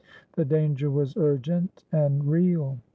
[0.33, 2.79] The danger was urgent and real.